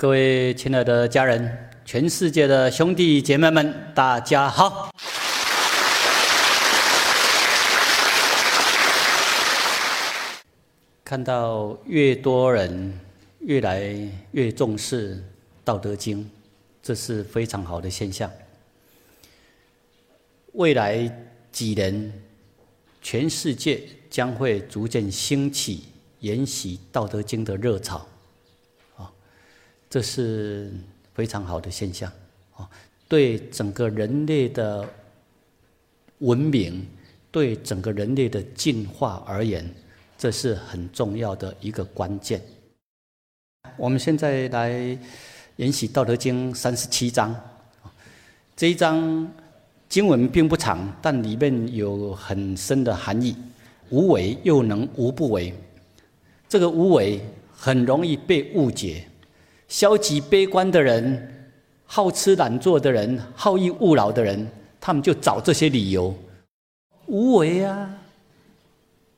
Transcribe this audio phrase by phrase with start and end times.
[0.00, 4.92] 各位亲爱的家人，全世界的兄弟姐妹们，大家好！
[11.04, 12.96] 看到越多人
[13.40, 13.92] 越来
[14.30, 15.16] 越重视
[15.64, 16.22] 《道德经》，
[16.80, 18.30] 这是非常好的现象。
[20.52, 21.12] 未来
[21.50, 22.12] 几年，
[23.02, 25.86] 全世界将会逐渐兴起
[26.20, 28.06] 研习《道德经》的热潮。
[29.90, 30.70] 这是
[31.14, 32.12] 非常好的现象，
[32.54, 32.68] 啊，
[33.08, 34.88] 对整个人类的
[36.18, 36.86] 文明，
[37.30, 39.68] 对整个人类的进化而言，
[40.18, 42.40] 这是很重要的一个关键。
[43.76, 44.98] 我们现在来
[45.56, 47.34] 研习《道德经》三十七章，
[48.56, 49.30] 这一章
[49.88, 53.36] 经文并不长，但里面有很深的含义。
[53.90, 55.54] 无为又能无不为，
[56.46, 57.18] 这个无为
[57.56, 59.08] 很容易被误解。
[59.68, 61.52] 消极悲观的人、
[61.84, 66.14] 好吃懒做的人、好逸恶劳的人，他们就找这些理由，
[67.06, 67.94] 无为啊，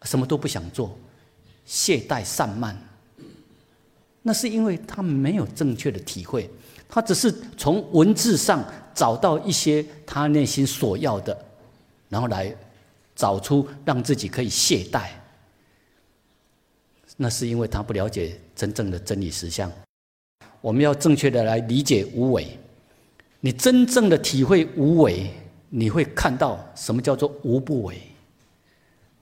[0.02, 0.96] 什么都不想做，
[1.64, 2.76] 懈怠散漫。
[4.22, 6.50] 那是因为他没有正确的体会，
[6.88, 11.36] 他只是从文字上找到一些他内心所要的，
[12.08, 12.54] 然后来
[13.16, 15.08] 找出让自己可以懈怠。
[17.16, 19.70] 那是因为他不了解真正的真理实相。
[20.60, 22.46] 我们要正确的来理解无为，
[23.40, 25.30] 你真正的体会无为，
[25.70, 28.00] 你会看到什么叫做无不为，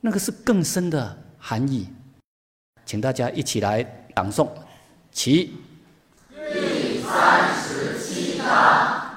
[0.01, 1.87] 那个是更深的含义。
[2.85, 4.49] 请大家一起来朗诵，
[5.13, 5.53] 起
[6.53, 9.08] 第三十七章：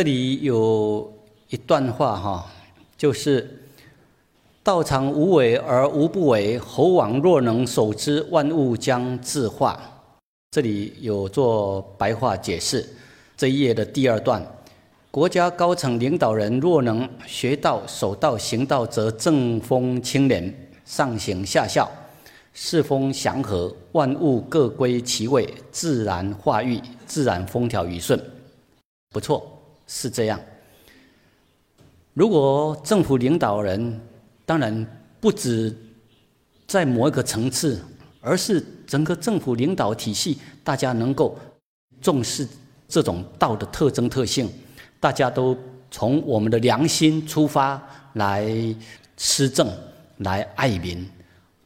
[0.00, 1.12] 这里有
[1.50, 2.50] 一段话哈，
[2.96, 3.60] 就是
[4.64, 9.78] “道常无为而无不为，侯王若能守之，万物将自化。”
[10.52, 12.88] 这里有做白话解释，
[13.36, 14.42] 这一页的第二段，
[15.10, 21.86] 国家高层领导人若能学道、守道、行道，则正风清廉，上行下效，
[22.54, 28.18] 世风祥和，万物各归其位，自然化育，自然风调雨顺。
[29.10, 29.59] 不错，
[29.90, 30.40] 是这样。
[32.14, 34.00] 如果政府领导人，
[34.46, 34.86] 当然
[35.20, 35.76] 不止
[36.68, 37.82] 在某一个层次。
[38.22, 41.38] 而是整个政府领导体系，大家能够
[42.02, 42.46] 重视
[42.86, 44.46] 这种道的特征特性，
[45.00, 45.56] 大家都
[45.90, 47.82] 从我们的良心出发
[48.12, 48.46] 来
[49.16, 49.66] 施政、
[50.18, 51.08] 来爱民，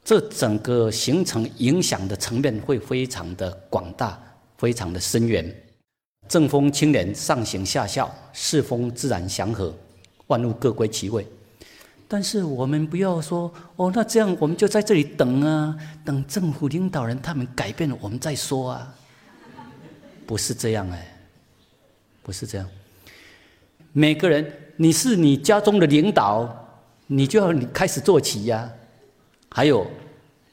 [0.05, 4.17] 这整个形成影响的层面会非常的广大，
[4.56, 5.44] 非常的深远。
[6.29, 9.75] 正风清廉，上行下效，世风自然祥和，
[10.26, 11.26] 万物各归其位。
[12.06, 18.94] 但是我们不要说哦，那这样我们就在这里等啊，等政府领导人他们改变了，我们再说啊。
[20.26, 21.17] 不是这样哎，
[22.23, 22.69] 不是这样。
[23.93, 26.55] 每个人，你是你家中的领导，
[27.06, 28.70] 你就要你开始做起呀。
[29.50, 29.87] 还有，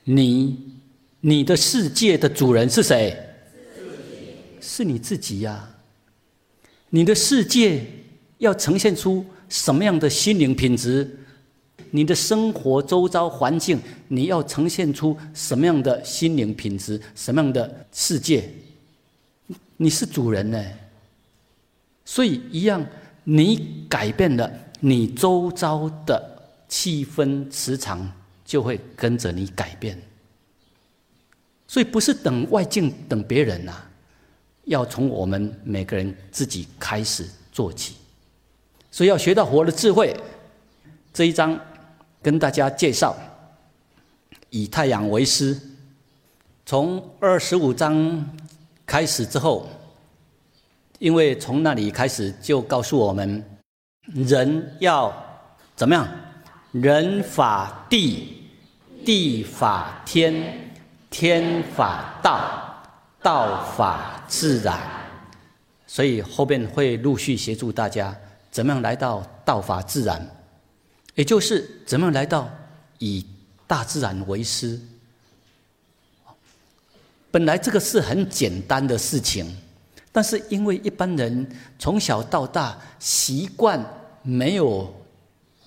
[0.04, 0.78] 你
[1.20, 3.18] 你的世界的主人是谁？
[4.62, 5.76] 是你自己呀。
[6.92, 7.86] 你的世界
[8.38, 11.18] 要呈现出什么样的心灵品质？
[11.94, 13.78] 你的生活周遭环境，
[14.08, 17.02] 你要呈现出什么样的心灵品质？
[17.16, 18.50] 什么样的世界？
[19.76, 20.64] 你是主人呢，
[22.06, 22.86] 所以一样，
[23.24, 24.50] 你改变了
[24.80, 28.10] 你周遭的气氛磁场，
[28.46, 30.02] 就会跟着你改变。
[31.68, 33.84] 所以不是等外境，等别人呐，
[34.66, 37.96] 要从我们每个人自己开始做起。
[38.90, 40.16] 所以要学到活的智慧，
[41.14, 41.60] 这一章。
[42.24, 43.18] 跟大家介绍，
[44.52, 45.60] 以太阳为师。
[46.68, 48.24] 从二十五章
[48.86, 49.68] 开始之后，
[51.00, 53.44] 因为从那里开始就告诉我们，
[54.14, 55.12] 人要
[55.76, 56.08] 怎么样？
[56.74, 58.44] 人法地，
[59.04, 60.72] 地法天，
[61.10, 62.71] 天法道，
[63.22, 64.80] 道法自然。
[65.88, 68.16] 所以后边会陆续协助大家，
[68.50, 70.26] 怎么样来到道法自然。
[71.16, 72.50] 也就是怎么样来到
[73.00, 73.26] 以
[73.68, 74.80] 大自然为师？
[77.30, 79.46] 本来这个是很简单的事情，
[80.12, 83.82] 但是因为一般人从小到大习惯
[84.22, 84.94] 没有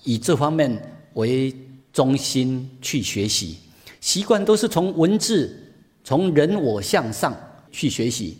[0.03, 1.55] 以这方面为
[1.93, 3.59] 中心去学习，
[4.01, 5.64] 习惯都是从文字、
[6.05, 7.35] 从人我向上
[7.71, 8.37] 去学习。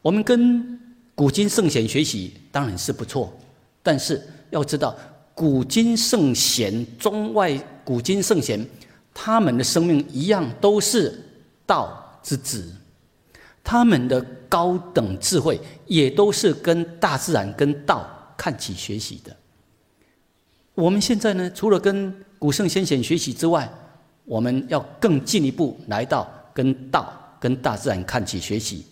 [0.00, 0.80] 我们跟
[1.16, 3.30] 古今圣贤学习当然是不错，
[3.82, 4.96] 但是要知道。
[5.34, 7.52] 古今圣贤，中外
[7.84, 8.64] 古今圣贤，
[9.14, 11.18] 他们的生命一样都是
[11.66, 12.70] 道之子，
[13.64, 18.06] 他们的高等智慧也都是跟大自然、跟道
[18.36, 19.34] 看起学习的。
[20.74, 23.68] 我们现在呢，除了跟古圣先贤学习之外，
[24.26, 28.86] 我们要更进一步来到跟道、跟大自然看齐学习，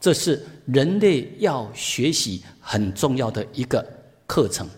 [0.00, 3.86] 这是人类要学习很重要的一个
[4.26, 4.68] 课程。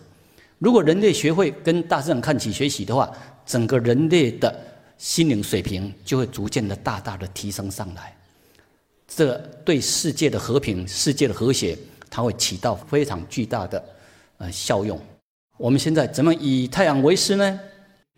[0.59, 3.11] 如果人类学会跟大自然看齐学习的话，
[3.45, 4.57] 整个人类的
[4.97, 8.15] 心灵水平就会逐渐的大大的提升上来。
[9.07, 11.77] 这对世界的和平、世界的和谐，
[12.09, 13.83] 它会起到非常巨大的
[14.37, 14.99] 呃效用。
[15.57, 17.59] 我们现在怎么以太阳为师呢？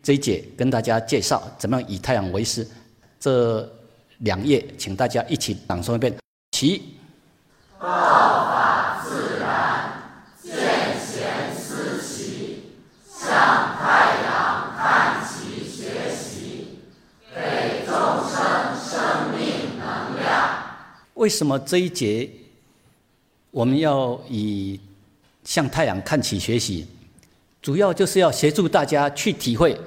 [0.02, 2.66] 这一节跟大家介绍怎么样以太阳为师。
[3.20, 3.68] 这
[4.18, 6.14] 两页，请大家一起朗诵一遍。
[6.52, 6.94] 其
[7.80, 10.02] 道法自然，
[10.42, 12.72] 见贤思齐，
[13.06, 13.30] 向
[13.78, 16.80] 太阳看齐学习，
[17.32, 17.94] 给众
[18.28, 20.64] 生生命能量。
[21.14, 22.28] 为什么这一节
[23.52, 24.80] 我们要以
[25.44, 26.86] 向太阳看齐学习？
[27.62, 29.78] 主要就是要协助大家去体会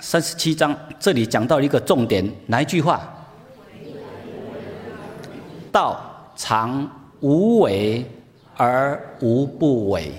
[0.00, 3.10] 三十七章这里讲到一个重点，哪一句话？
[5.74, 6.88] 道常
[7.18, 8.08] 无为
[8.56, 10.14] 而无不为，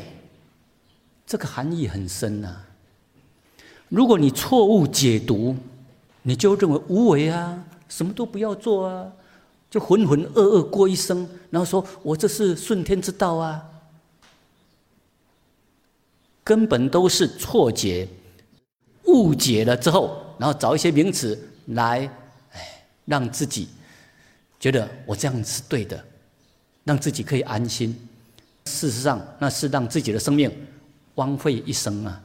[1.25, 2.57] 这个含义很深呐。
[3.87, 5.55] 如果你错误解读，
[6.23, 7.57] 你就认为无为啊，
[7.87, 9.09] 什么都不要做啊。
[9.69, 13.63] 就浑浑噩噩过一生，然后说我这是顺天之道啊，
[16.43, 18.07] 根本都是错解、
[19.05, 21.37] 误解了之后，然后找一些名词
[21.67, 22.09] 来，
[22.51, 23.69] 哎，让自己
[24.59, 26.03] 觉得我这样是对的，
[26.83, 27.95] 让自己可以安心。
[28.65, 30.51] 事实上，那是让自己的生命
[31.13, 32.21] 荒废一生啊。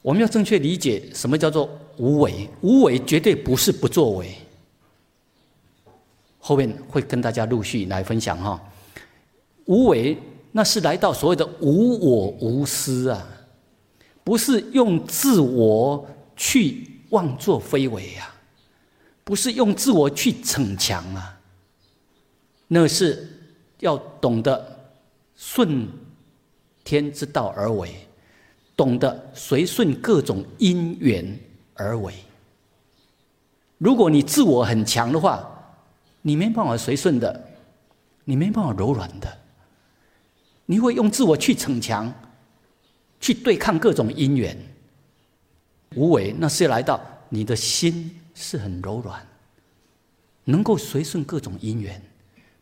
[0.00, 4.34] 我们要正确理解什么叫做无为，无为绝对不是不作为。
[6.40, 8.60] 后面会跟大家陆续来分享哈，
[9.66, 10.18] 无为
[10.50, 13.24] 那是来到所谓的无我无私啊，
[14.24, 16.04] 不是用自我
[16.36, 18.31] 去妄作非为啊，
[19.32, 21.40] 不是用自我去逞强啊，
[22.68, 23.26] 那是
[23.78, 24.92] 要懂得
[25.34, 25.88] 顺
[26.84, 28.06] 天之道而为，
[28.76, 31.40] 懂得随顺各种因缘
[31.72, 32.12] 而为。
[33.78, 35.48] 如果你自我很强的话，
[36.20, 37.48] 你没办法随顺的，
[38.26, 39.38] 你没办法柔软的，
[40.66, 42.12] 你会用自我去逞强，
[43.18, 44.54] 去对抗各种因缘。
[45.94, 49.26] 无为，那是来到你的心是很柔软，
[50.44, 52.00] 能够随顺各种因缘，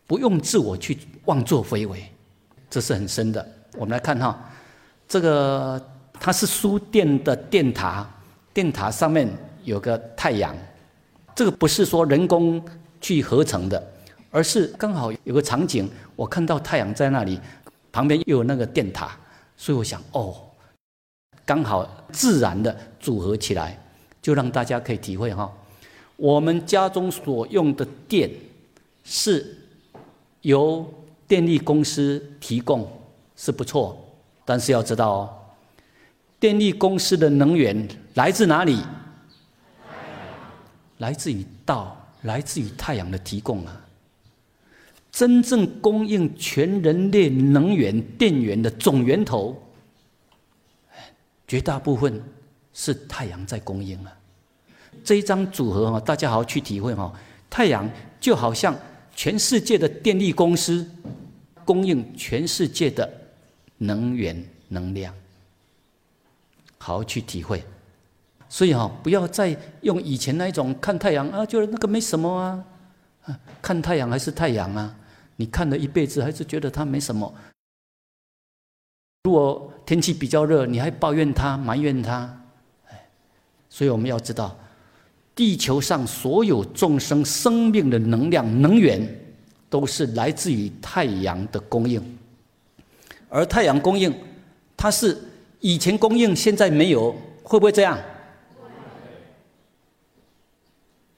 [0.07, 2.11] 不用自我去妄作非为，
[2.69, 3.47] 这是很深的。
[3.77, 4.51] 我们来看哈，
[5.09, 5.81] 这个
[6.15, 8.09] 它是书店的电塔，
[8.53, 9.29] 电塔上面
[9.65, 10.57] 有个太阳，
[11.35, 12.63] 这个不是说人工。
[13.03, 13.83] 去合成的，
[14.31, 17.41] 而是刚好有个场景，我看到太阳在那里，
[17.91, 19.17] 旁边又有那个电塔，
[19.57, 20.37] 所以我想，哦，
[21.47, 23.83] 刚好自然的组合起来，
[24.21, 25.51] 就让大家可以体会哈，
[26.21, 28.31] 我们家中所用的电
[29.03, 29.57] 是
[30.43, 30.87] 由
[31.27, 32.87] 电力公司提供，
[33.35, 33.99] 是不错，
[34.45, 35.35] 但是要知道哦，
[36.39, 38.83] 电力公司的能源来自哪里？
[40.99, 43.81] 来自于道，来自于太阳的提供啊！
[45.11, 49.57] 真正供应全人类能源电源的总源头，
[51.49, 52.23] 绝大部分
[52.75, 54.15] 是太阳在供应啊！
[55.05, 57.13] 这一张组合哈，大家好好去体会哈。
[57.49, 57.89] 太阳
[58.21, 58.77] 就好像
[59.15, 60.89] 全世界的电力公司，
[61.65, 63.11] 供应全世界的
[63.79, 65.13] 能源能量，
[66.79, 67.63] 好好去体会。
[68.49, 72.65] 所以哈，不要再用以前那一种看太阳啊，觉得那个没什么
[73.25, 74.97] 啊，看太阳还是太阳啊，
[75.37, 77.33] 你看了一辈子还是觉得它没什么。
[79.25, 82.43] 如果天气比较热，你还抱怨它、埋怨它，
[82.89, 83.09] 哎，
[83.69, 84.59] 所以我们要知道，
[85.35, 89.07] 地球上所有众生生命的能量、能源，
[89.69, 92.03] 都是来自于太阳的供应，
[93.29, 94.13] 而太阳供应，
[94.77, 95.17] 它是
[95.61, 97.99] 以前供应，现在没有，会不会这样？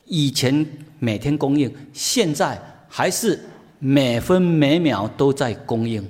[0.05, 0.67] 以前
[0.99, 3.41] 每天供应，现在还是
[3.79, 6.07] 每分每秒都在供应，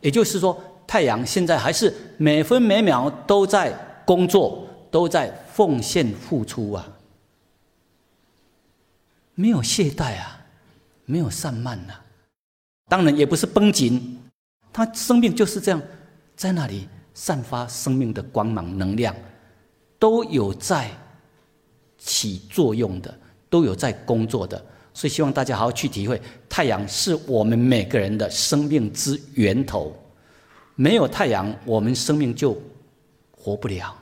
[0.00, 3.70] 也就是说，太阳现在还是每分每秒都在
[4.06, 6.88] 工作，都在奉献付出啊，
[9.38, 10.44] 没有懈怠啊，
[11.04, 11.94] 没有散漫呐，
[12.88, 14.18] 当然也不是绷紧，
[14.72, 15.80] 他生命就是这样，
[16.34, 19.14] 在那里散发生命的光芒能量，
[20.00, 20.90] 都有在。
[22.00, 23.12] 起作用的
[23.50, 24.56] 都有在工作的，
[24.94, 29.92] 所以希望大家好好去体会，太阳是我们每个人的生命之源头，
[30.76, 32.56] 没有太阳，我们生命就
[33.32, 33.92] 活不了。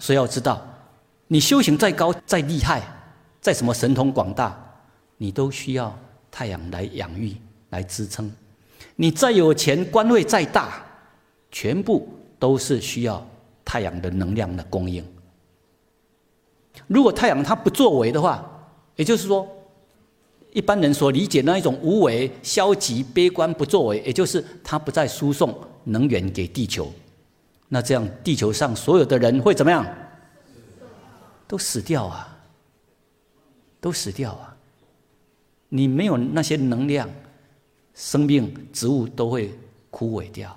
[0.00, 0.66] 所以要知道，
[1.28, 2.82] 你修行再高、再厉害、
[3.40, 4.60] 再什么神通广大，
[5.18, 5.96] 你都需要
[6.30, 7.36] 太阳来养育、
[7.68, 8.32] 来支撑。
[8.96, 10.82] 你再有钱、官位再大，
[11.50, 12.08] 全部
[12.38, 13.24] 都是需要
[13.64, 15.04] 太阳的能量的供应。
[16.86, 18.48] 如果太阳它不作为的话，
[18.96, 19.46] 也就是说，
[20.52, 26.92] 一般人所理解那一种无为、消极、悲观、不作为，也就是它不再输送能源给地球，
[27.68, 29.84] 那这样地球上所有的人会怎么样？
[31.46, 32.36] 都死掉啊！
[33.80, 34.56] 都死掉啊！
[35.68, 37.08] 你没有那些能量，
[37.94, 39.52] 生命、植物都会
[39.90, 40.56] 枯萎掉。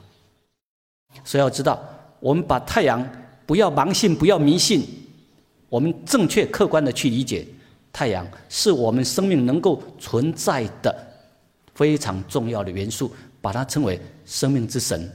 [1.24, 1.82] 所以要知道，
[2.20, 3.06] 我们把太阳
[3.46, 4.88] 不要盲信，不要迷信。
[5.70, 7.46] 我们正确客观的去理解，
[7.94, 10.96] 太阳是我们生命能够存在的
[11.76, 15.10] 非常重要的元素，把它称为生命之神。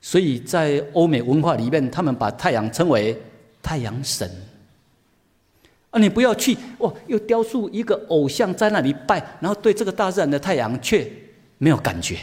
[0.00, 3.16] 所以在欧美文化里面，他们把太阳称为
[3.62, 4.30] 太阳神。
[5.92, 11.08] 啊，你不要去哦，又雕塑一个偶像在那里拜，然后对这个大自然的太阳却
[11.58, 12.18] 没有感觉，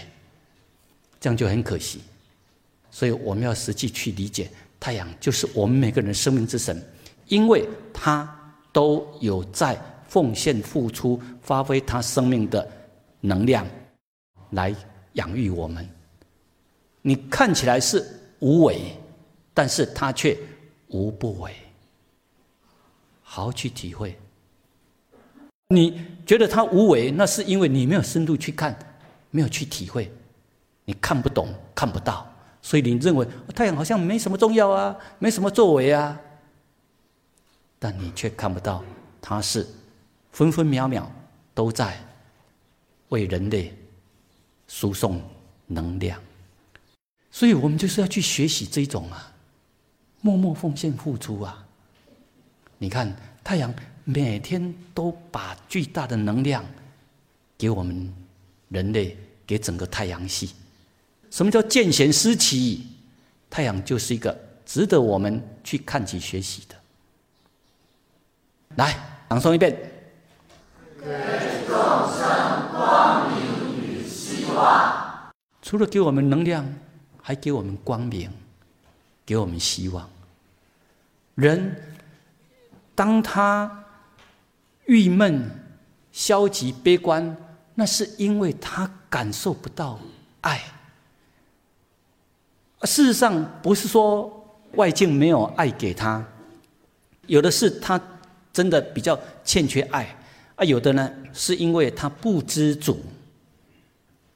[1.22, 2.02] 这样就很可惜。
[2.92, 4.50] 所以我们要实际去理解，
[4.80, 6.84] 太阳就是我们每个人生命之神。
[7.28, 8.28] 因为他
[8.74, 12.68] 都有在奉献、付出、发挥他生命的
[13.22, 13.68] 能量，
[14.50, 14.76] 来
[15.14, 15.88] 养育我们。
[17.04, 18.04] 你看起来是
[18.40, 18.82] 无为，
[19.54, 20.36] 但是他却
[20.88, 21.54] 无不为。
[23.32, 24.18] 好好去体会。
[25.68, 28.76] 你觉得它无为，那是因为你没有深度去看，
[29.30, 30.12] 没有去体会，
[30.84, 32.28] 你看不懂、看不到，
[32.60, 36.20] 所以你认为太阳好像没什么重要啊，没什么作为啊。
[37.78, 38.84] 但你却看不到，
[39.22, 39.66] 它是
[40.32, 41.10] 分分秒秒
[41.54, 42.04] 都在
[43.10, 43.78] 为人类
[44.68, 45.22] 输送
[45.68, 46.20] 能量，
[47.30, 49.32] 所以我们就是要去学习这种啊，
[50.20, 51.68] 默默奉献付出啊。
[52.80, 53.72] 你看太阳
[54.06, 56.66] 每天都把巨大的能量
[57.58, 58.12] 给我们
[58.70, 60.56] 人类，给整个太阳系。
[61.30, 62.88] 什么叫见贤思齐？
[63.50, 66.76] 太阳就是一个值得我们去看及学习的。
[68.76, 68.96] 来，
[69.28, 69.76] 朗诵一遍。
[71.02, 71.06] 给
[71.68, 75.32] 众生光明与希望。
[75.62, 76.66] 除了给我们能量，
[77.22, 78.32] 还给我们光明，
[79.26, 80.10] 给我们希望。
[81.36, 81.76] 人
[83.00, 83.86] 当他
[84.86, 85.50] 郁闷、
[86.12, 87.38] 消极、悲观，
[87.76, 89.98] 那是因为他感受不到
[90.42, 90.62] 爱。
[92.84, 96.22] 事实上，不是说外境没有爱给他，
[97.28, 97.98] 有的是他。
[98.52, 100.14] 真的比较欠缺爱，
[100.56, 103.00] 啊，有的呢是因为他不知足，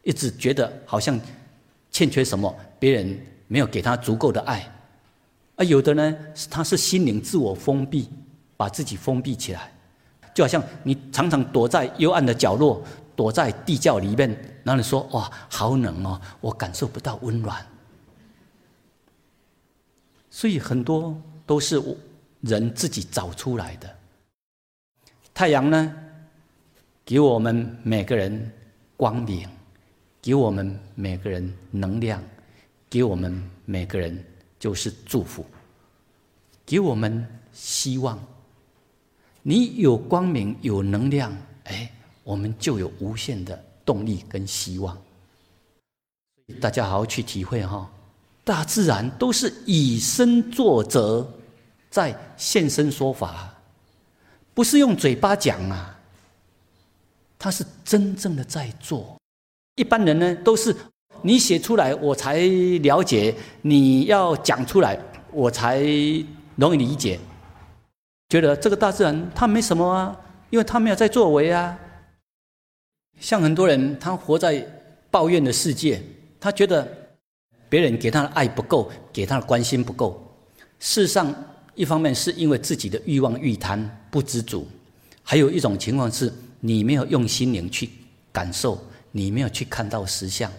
[0.03, 1.19] 一直觉得好像
[1.89, 4.59] 欠缺什么，别人没有给他足够的爱；
[5.55, 6.15] 啊，有的呢
[6.49, 8.07] 他是心灵自我封闭，
[8.63, 9.69] 把自己封闭起来，
[10.33, 12.81] 就好像你常常躲在幽暗的角落，
[13.13, 14.29] 躲在地窖里面，
[14.63, 17.61] 然后你说：“哇，好冷哦，我感受不到温暖。”
[20.31, 21.13] 所以很多
[21.45, 21.77] 都是
[22.39, 23.95] 人自己找出来的。
[25.33, 25.93] 太阳呢，
[27.03, 28.49] 给我们每个人
[28.95, 29.45] 光明，
[30.21, 32.23] 给我们每个人能量，
[32.89, 34.25] 给我们每个人
[34.57, 35.45] 就是祝福，
[36.65, 38.17] 给我们希望。
[39.45, 41.35] 你有光明，有能量，
[41.65, 41.91] 哎，
[42.23, 44.97] 我们就有无限的动力跟希望。
[46.61, 47.91] 大家好好去体会哈。
[48.45, 51.27] 大自然都是以身作则，
[51.89, 53.53] 在现身说法，
[54.53, 55.99] 不是用嘴巴讲啊，
[57.37, 59.17] 他是真正的在做。
[59.75, 60.73] 一般人呢，都是
[61.21, 62.37] 你写出来我才
[62.81, 64.97] 了解，你要讲出来
[65.33, 65.81] 我才
[66.55, 67.19] 容易理解。
[68.33, 71.77] 觉得这个大自然它没什么啊，因为它没有在作为啊。
[73.19, 74.67] 像很多人，他活在
[75.11, 76.01] 抱怨的世界，
[76.39, 76.87] 他觉得。
[77.69, 80.23] 别人给他的爱不够，给他的关心不够。
[80.79, 81.33] 事实上，
[81.73, 84.67] 一方面是因为自己的欲望欲贪不知足，
[85.23, 87.89] 还有一种情况是你没有用心灵去
[88.31, 88.79] 感受，
[89.11, 90.51] 你没有去看到实相，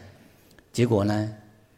[0.73, 1.33] 结果呢，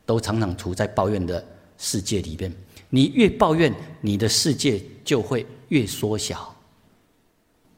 [0.06, 1.44] 都常常处在抱怨的
[1.76, 2.50] 世界里边。
[2.88, 6.54] 你越抱怨，你的世界就会越缩小，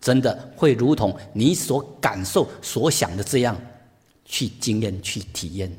[0.01, 3.57] 真的会如同你所感受、所想的这样
[4.25, 5.71] 去经验、去体验。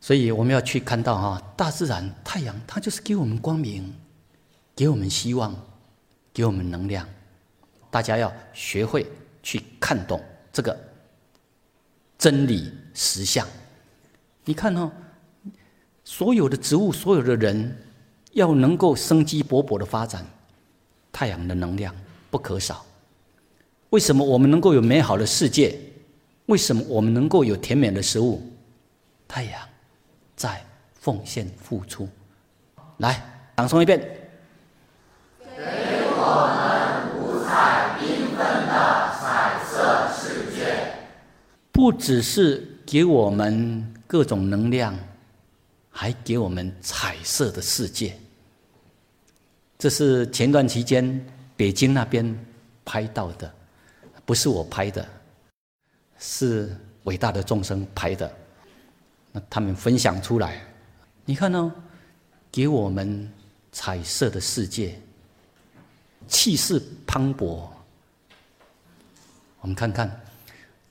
[0.00, 3.94] 所以我们要去看到哈，大自然太阳它就是给我们光明，
[4.74, 5.54] 给我们希望，
[6.32, 7.08] 给我们能量。
[7.90, 9.06] 大家要学会
[9.42, 10.20] 去看懂
[10.52, 10.76] 这个
[12.18, 13.46] 真理实相。
[14.44, 14.90] 你看哦，
[16.02, 17.76] 所有的植物，所有的人，
[18.32, 20.26] 要能够生机勃勃的发展，
[21.12, 21.94] 太阳的能量
[22.30, 22.84] 不可少。
[23.90, 25.78] 为什么我们能够有美好的世界？
[26.46, 28.42] 为什么我们能够有甜美的食物？
[29.28, 29.60] 太阳。
[30.34, 32.08] 在奉献付出，
[32.96, 33.22] 来
[33.56, 34.00] 朗诵一遍。
[35.40, 35.60] 给
[36.16, 40.94] 我们五彩缤纷的彩色世界。
[41.70, 44.98] 不只是给我们各种能量，
[45.90, 48.16] 还给我们彩色的世界。
[49.82, 52.38] 这是前段期间北京那边
[52.84, 53.52] 拍到的，
[54.24, 55.04] 不是我拍的，
[56.20, 58.32] 是伟大的众生拍的。
[59.32, 60.62] 那他们分享出来，
[61.24, 61.74] 你看呢？
[62.52, 63.28] 给我们
[63.72, 64.96] 彩色的世界，
[66.28, 67.68] 气势磅礴。
[69.62, 70.08] 我们看看，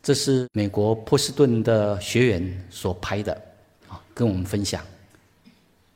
[0.03, 3.41] 这是美国波士顿的学员所拍的，
[3.87, 4.85] 啊，跟我们分享。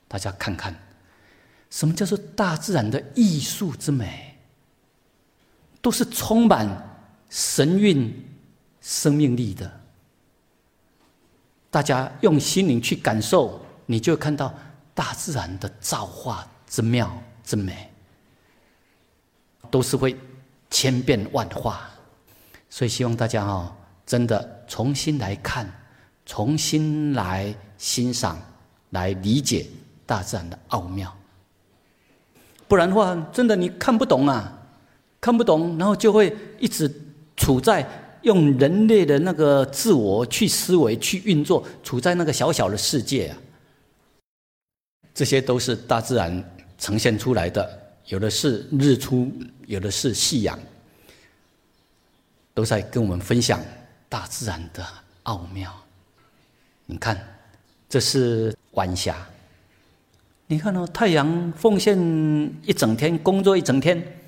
[0.07, 0.73] 大家看看，
[1.75, 4.33] 什么叫做大自然的艺术之美？
[5.81, 6.65] 都是充满
[7.29, 8.25] 神韵、
[8.79, 9.69] 生命力的。
[11.69, 14.55] 大家用心灵去感受，你就看到
[14.93, 17.11] 大自然的造化之妙
[17.43, 17.91] 之美，
[19.69, 20.17] 都是会
[20.69, 21.89] 千变万化。
[22.69, 25.69] 所以希望大家哈，真的重新来看，
[26.25, 28.41] 重新来欣赏，
[28.91, 29.67] 来理解
[30.05, 31.13] 大自然的奥妙。
[32.67, 34.51] 不然的话，真的你看不懂啊，
[35.21, 36.91] 看不懂，然后就会一直
[37.35, 37.87] 处在。
[38.25, 43.37] 用人类的那个自我去思维、去运作，处在那个小小的世界啊，
[45.13, 46.43] 这些都是大自然
[46.79, 47.79] 呈现出来的。
[48.07, 49.31] 有的是日出，
[49.67, 50.57] 有的是夕阳，
[52.55, 53.63] 都在跟我们分享
[54.09, 54.83] 大自然的
[55.21, 55.71] 奥妙。
[56.87, 57.23] 你看，
[57.87, 59.23] 这是晚霞。
[60.47, 61.97] 你看哦，太阳奉献
[62.63, 64.19] 一整天，工作一整天，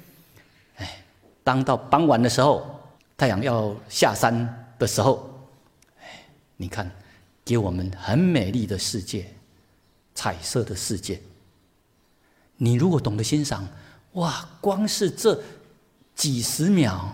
[0.78, 1.04] 哎，
[1.44, 2.74] 当到傍晚的时候。
[3.20, 5.28] 太阳要下山的时候，
[6.00, 6.24] 哎，
[6.56, 6.88] 你看，
[7.44, 9.26] 给我们很美丽的世界，
[10.14, 11.20] 彩色的世界。
[12.58, 13.68] 你如果懂得欣赏，
[14.12, 15.42] 哇，光是这
[16.14, 17.12] 几十秒，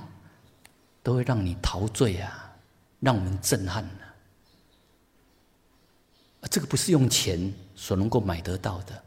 [1.02, 2.54] 都会让你陶醉啊，
[3.00, 4.00] 让我们震撼呢。
[6.52, 9.04] 这个不是用钱所能够买得到的，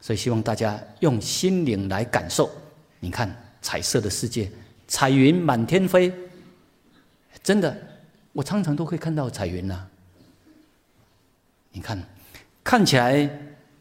[0.00, 2.50] 所以希望大家用心灵来感受。
[2.98, 4.50] 你看，彩色的世界。
[4.86, 6.12] 彩云满天飞，
[7.44, 7.76] 真的，
[8.32, 9.86] 我常常都会看到彩云呐。
[11.70, 12.02] 你看，
[12.64, 13.30] 看起来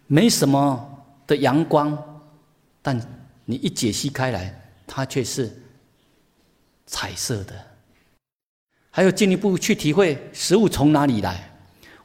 [0.05, 1.97] 没什么的阳光，
[2.81, 2.99] 但
[3.45, 4.53] 你一解析开来，
[4.85, 5.51] 它却是
[6.85, 7.55] 彩色的。
[8.91, 11.51] 还有进一步去体会食物从哪里来。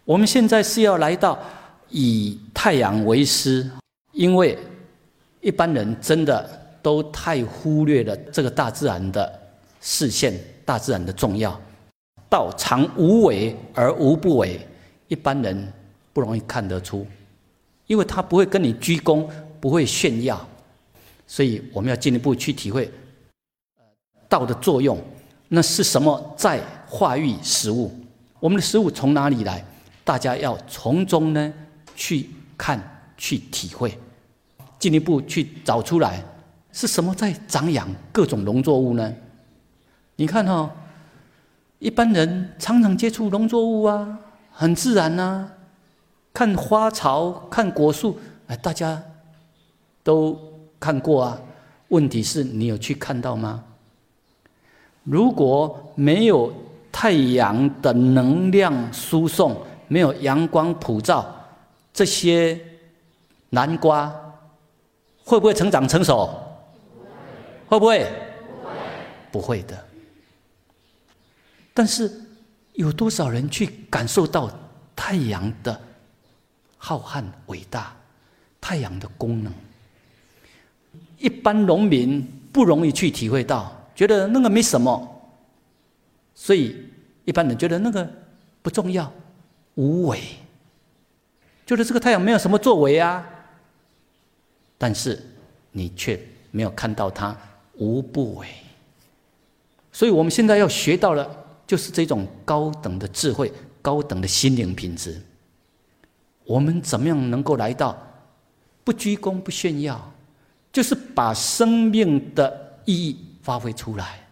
[0.06, 1.38] 我们现在是要来到
[1.96, 3.70] 以太阳为师，
[4.10, 4.58] 因为
[5.40, 9.40] 一般人真的都太忽略了这个大自然的
[9.80, 11.58] 视线，大自然的重要。
[12.28, 14.60] 道常无为而无不为，
[15.06, 15.72] 一般人
[16.12, 17.06] 不容易看得出，
[17.86, 19.24] 因为他不会跟你鞠躬，
[19.60, 20.44] 不会炫耀，
[21.28, 22.90] 所以我们要进一步去体会
[24.28, 25.00] 道的作用。
[25.46, 27.94] 那是什么在化育食物？
[28.40, 29.64] 我们的食物从哪里来？
[30.02, 31.54] 大家要从中呢
[31.94, 32.80] 去看、
[33.16, 33.98] 去体会，
[34.78, 36.22] 进一步去找出来
[36.72, 39.12] 是什么在长养各种农作物呢？
[40.16, 40.70] 你看哈。
[41.80, 44.18] 一般人常常接触农作物啊，
[44.50, 45.50] 很自然呐。
[46.32, 49.02] 看花草，看果树，哎，大家
[50.02, 50.38] 都
[50.80, 51.38] 看过啊。
[51.88, 53.62] 问题是你有去看到吗？
[55.02, 56.50] 如果没有
[56.90, 59.54] 太阳的能量输送，
[59.86, 61.33] 没有阳光普照，
[61.94, 62.60] 这些
[63.48, 64.14] 南瓜
[65.24, 66.28] 会不会成长成熟？
[67.66, 68.12] 会不会？
[69.32, 69.82] 不会，的。
[71.72, 72.12] 但是，
[72.74, 74.50] 有多少人去感受到
[74.94, 75.80] 太阳的
[76.76, 77.96] 浩瀚伟大？
[78.60, 79.52] 太阳的功能，
[81.18, 85.30] 一般农民不容易去体会到，觉得那个没什么，
[86.34, 86.74] 所以
[87.26, 88.10] 一般人觉得那个
[88.62, 89.12] 不重要，
[89.74, 90.18] 无为，
[91.66, 93.24] 觉得这个太阳没有什么作为啊。
[94.78, 95.22] 但是
[95.72, 97.36] 你却没有看到它
[97.74, 98.48] 无不为，
[99.92, 101.40] 所以我们现在要学到了。
[101.66, 103.50] 就是这种高等的智慧、
[103.80, 105.18] 高等的心灵品质。
[106.44, 107.96] 我们怎么样能够来到
[108.84, 110.12] 不居功、不炫耀？
[110.70, 114.28] 就是把生命的意义发挥出来，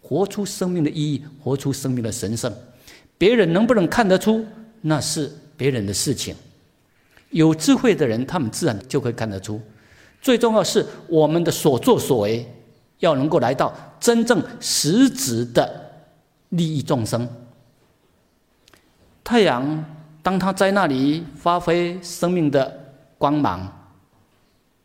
[0.00, 2.54] 活出生命的意义，活出生命的神圣。
[3.18, 4.46] 别人能不能看得出，
[4.80, 6.36] 那是别人的事情。
[7.30, 9.60] 有智慧的人，他们自然就会看得出。
[10.22, 12.46] 最重要是我们的所作所为，
[12.98, 15.88] 要能够来到真正实质的。
[16.50, 17.28] 利益众生。
[19.22, 19.84] 太阳，
[20.20, 23.72] 当它在那里发挥生命的光芒，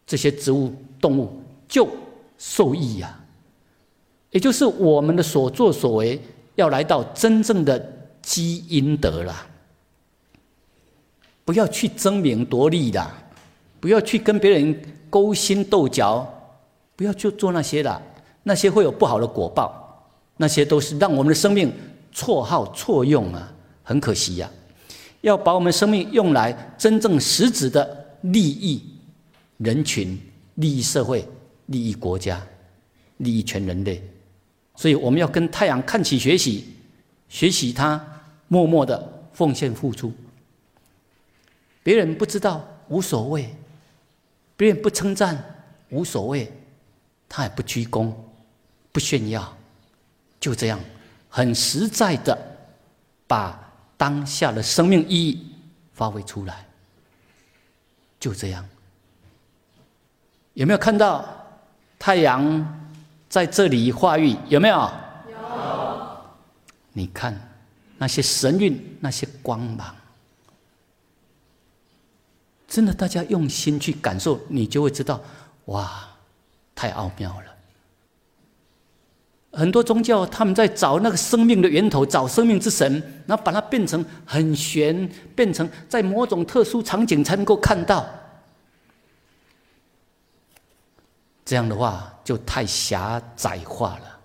[0.06, 1.90] 这些植物、动物就
[2.38, 3.20] 受益呀。
[4.30, 6.22] 也就是我们的所作所为，
[6.54, 7.84] 要来到真正的
[8.22, 9.36] 积阴德了。
[11.46, 13.10] 不要去争名夺利的，
[13.80, 16.28] 不要去跟别人勾心斗角，
[16.98, 18.02] 不要去做那些的，
[18.44, 19.82] 那些会有不好的果报。
[20.38, 21.72] 那些都是让我们的生命
[22.12, 23.54] 错耗错用啊，
[23.84, 24.52] 很可惜呀！
[25.22, 28.84] 要把我们生命用来真正实质的利益
[29.60, 30.20] 人群、
[30.56, 31.26] 利益社会、
[31.68, 32.46] 利益国家、
[33.18, 34.04] 利益全人类，
[34.76, 36.66] 所以我们要跟太阳看齐学习，
[37.30, 38.06] 学习它
[38.50, 40.12] 默默的奉献付出。
[41.86, 43.56] 别人不知道无所谓，
[44.58, 45.38] 别人不称赞
[45.90, 46.52] 无所谓，
[47.30, 48.12] 他也不鞠躬，
[48.92, 49.56] 不炫耀。
[50.40, 50.80] 就这样，
[51.30, 52.36] 很实在的
[53.28, 55.54] 把当下的生命意义
[55.94, 56.66] 发挥出来。
[58.20, 58.68] 就这样，
[60.56, 61.24] 有没有看到
[62.00, 62.90] 太阳
[63.30, 64.36] 在这里化育？
[64.48, 64.92] 有没有？
[65.30, 66.18] 有。
[66.94, 67.40] 你看
[68.00, 69.96] 那些神韵，那些光芒，
[72.76, 75.22] 真的，大家用心去感受，你就会知道，
[75.68, 76.10] 哇，
[76.76, 77.56] 太奥妙了。
[79.54, 88.06] 很多宗教他们在找那个生命的源头，找生命之神，然后把它变成很玄，变成在某种特殊场景才能够看到。
[91.46, 94.20] 这样的话就太狭窄化了。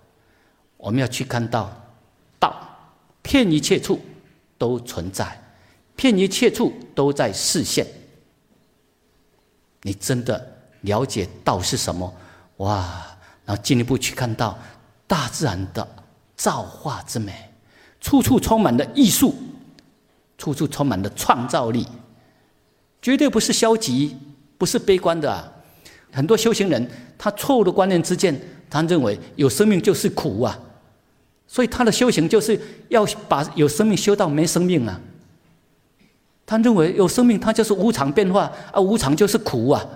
[0.75, 1.71] 我们要去看到
[2.37, 2.67] 道，
[3.21, 4.01] 遍一切处
[4.57, 5.41] 都存在，
[5.95, 7.87] 遍一切处都在视线。
[9.83, 12.13] 你真的了解道是什么？
[12.57, 13.05] 哇！
[13.45, 14.57] 然后进一步去看到。
[15.07, 15.85] 大自然的
[16.37, 17.33] 造化之美，
[17.99, 19.35] 处处充满了艺术，
[20.37, 21.85] 处处充满了创造力，
[23.01, 24.15] 绝对不是消极，
[24.57, 25.53] 不是悲观的。
[26.13, 28.39] 很多修行人，他错误的观念之见，
[28.69, 30.57] 他认为有生命就是苦啊，
[31.45, 34.97] 所以他的修行就是要把有生命修到没生命啊。
[36.51, 39.87] 他认为有生命，它就是无常变化啊，无常就是苦啊，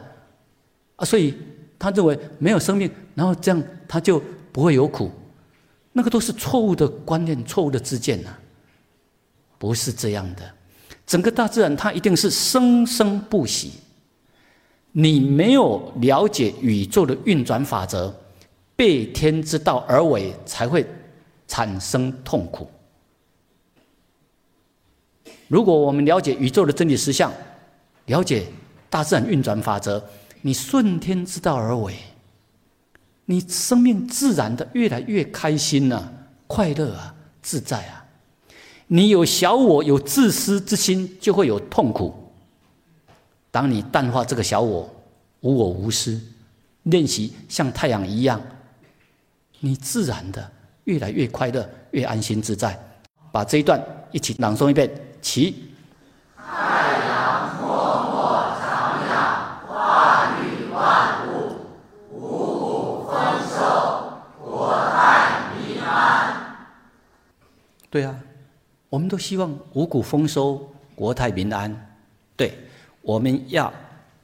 [0.95, 1.33] 啊，所以
[1.77, 4.23] 他认为没有生命，然后这样他就。
[4.55, 5.11] 不会有苦，
[5.91, 8.29] 那个都是错误的观念、错误的自见呐，
[9.57, 10.49] 不是这样的。
[11.05, 13.73] 整个大自然它一定是生生不息。
[14.93, 18.15] 你没有了解宇宙的运转法则，
[18.77, 20.87] 背天之道而为，才会
[21.49, 22.71] 产生痛苦。
[25.47, 27.31] 如果我们了解宇宙的真理实相，
[28.05, 28.47] 了解
[28.89, 30.03] 大自然运转法则，
[30.41, 31.93] 你顺天之道而为，
[33.25, 36.13] 你生命自然的越来越开心了，
[36.47, 38.05] 快乐啊，自在啊。
[38.87, 42.13] 你有小我，有自私之心，就会有痛苦。
[43.49, 44.89] 当你淡化这个小我，
[45.41, 46.21] 无我无私，
[46.83, 48.41] 练习像太阳一样，
[49.59, 50.51] 你自然的
[50.83, 52.79] 越来越快乐，越安心自在。
[53.31, 54.89] 把这一段一起朗诵一遍，
[55.25, 55.73] 起。
[56.37, 57.65] 太阳默
[58.11, 58.13] 默
[58.61, 61.57] 长养，化育万物，
[62.11, 62.19] 五
[62.59, 63.15] 谷丰
[63.49, 63.57] 收，
[64.39, 65.89] 国泰民安。
[67.89, 68.15] 对啊。
[68.87, 71.97] 我们都希望五谷丰收、国泰民安。
[72.37, 72.57] 对，
[73.01, 73.73] 我们要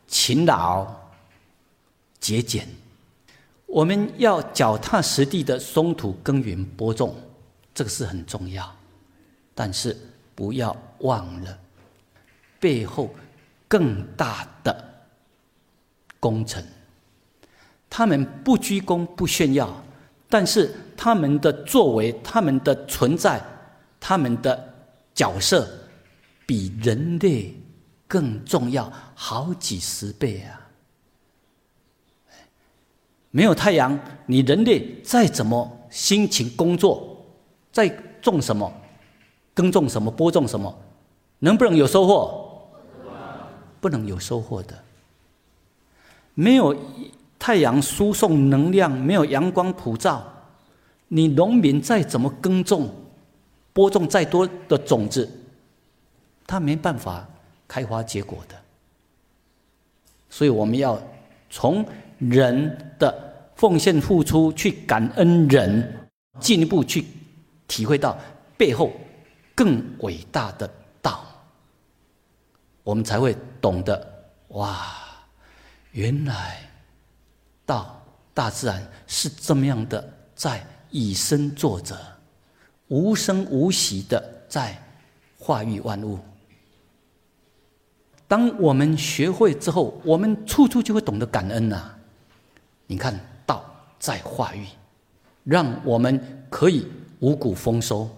[0.07, 0.87] 勤劳、
[2.19, 2.65] 节俭，
[3.65, 7.13] 我们要脚踏实地的松土耕耘播种，
[7.73, 8.71] 这个是很重要。
[9.53, 9.97] 但是
[10.41, 11.55] 不要忘了
[12.59, 13.13] 背后
[13.67, 15.05] 更大的
[16.19, 16.63] 工程。
[17.87, 19.71] 他们不鞠躬、不炫耀，
[20.27, 23.39] 但是他们的作为、他们的存在。
[23.99, 24.73] 他们的
[25.13, 25.69] 角色
[26.47, 27.55] 比人类
[28.07, 30.59] 更重要好几十倍啊！
[33.29, 37.23] 没有太阳，你人类再怎么辛勤工作，
[37.71, 37.87] 再
[38.19, 38.80] 种什么、
[39.61, 40.75] 耕种什么、播种什么，
[41.37, 42.67] 能不能有收获？
[43.79, 44.73] 不能有收获的。
[46.33, 46.75] 没有
[47.37, 50.25] 太阳输送能量，没有阳光普照，
[51.09, 52.89] 你农民再怎么耕种。
[53.71, 55.29] 播种再多的种子，
[56.47, 57.29] 它没办法
[57.67, 58.55] 开花结果的。
[60.27, 60.99] 所以我们要
[61.51, 61.85] 从
[62.17, 63.15] 人的
[63.55, 67.05] 奉献付出去感恩人，进一步去
[67.67, 68.17] 体会到
[68.57, 68.91] 背后
[69.61, 70.67] 更伟大的
[71.03, 71.23] 道，
[72.81, 74.91] 我们才会懂得哇，
[75.91, 76.67] 原来
[77.63, 78.01] 道
[78.33, 81.95] 大自然是这么样的，在以身作则。
[82.87, 84.75] 无声无息的在
[85.37, 86.17] 化育万物。
[88.27, 91.93] 当我们学会之后，我们处处就会懂得感恩呐。
[92.87, 93.13] 你看，
[93.45, 93.63] 道
[93.99, 94.65] 在化育，
[95.43, 96.19] 让我们
[96.49, 96.87] 可以
[97.19, 98.09] 五谷丰收，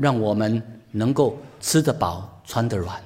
[0.00, 3.00] 让我们能够吃得饱、穿得软。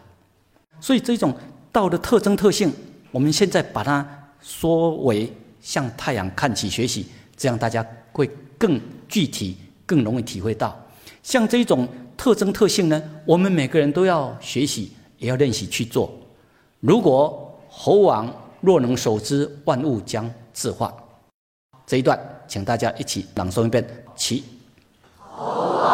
[0.81, 1.35] 所以，这种
[1.73, 2.73] 道的特征特性，
[3.11, 4.07] 我们现在把它
[4.41, 5.31] 说为
[5.61, 9.59] 向太阳看齐学习，这样大家会更具体。
[9.87, 10.75] 更容易体会到，
[11.23, 16.11] 像这种特征特性呢，我们每个人都要学习，也要练习去做。
[16.81, 20.91] 如果猴王若能守之，万物将自化。
[21.87, 24.43] 这一段，请大家一起朗诵一遍，起。
[25.19, 25.94] 猴王若能守之，